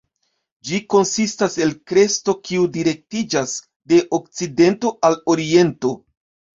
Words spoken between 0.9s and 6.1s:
konsistas el kresto kiu direktiĝas de okcidento al oriento.